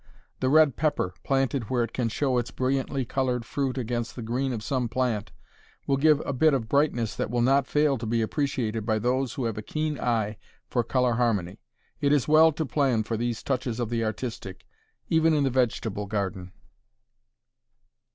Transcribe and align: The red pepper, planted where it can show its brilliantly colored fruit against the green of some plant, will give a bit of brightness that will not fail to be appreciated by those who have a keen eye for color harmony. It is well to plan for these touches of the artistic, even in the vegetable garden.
The 0.39 0.49
red 0.49 0.77
pepper, 0.77 1.13
planted 1.23 1.69
where 1.69 1.83
it 1.83 1.93
can 1.93 2.09
show 2.09 2.39
its 2.39 2.49
brilliantly 2.49 3.05
colored 3.05 3.45
fruit 3.45 3.77
against 3.77 4.15
the 4.15 4.23
green 4.23 4.51
of 4.51 4.63
some 4.63 4.89
plant, 4.89 5.31
will 5.85 5.95
give 5.95 6.21
a 6.25 6.33
bit 6.33 6.55
of 6.55 6.67
brightness 6.67 7.15
that 7.15 7.29
will 7.29 7.43
not 7.43 7.67
fail 7.67 7.99
to 7.99 8.07
be 8.07 8.23
appreciated 8.23 8.83
by 8.83 8.97
those 8.97 9.35
who 9.35 9.45
have 9.45 9.59
a 9.59 9.61
keen 9.61 9.99
eye 9.99 10.39
for 10.67 10.83
color 10.83 11.13
harmony. 11.17 11.59
It 11.99 12.11
is 12.11 12.27
well 12.27 12.51
to 12.51 12.65
plan 12.65 13.03
for 13.03 13.15
these 13.15 13.43
touches 13.43 13.79
of 13.79 13.91
the 13.91 14.03
artistic, 14.03 14.65
even 15.09 15.35
in 15.35 15.43
the 15.43 15.51
vegetable 15.51 16.07
garden. 16.07 16.51